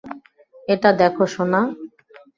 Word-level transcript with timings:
এই 0.67 0.77
দেখো 0.99 1.23
সোনা। 1.33 1.61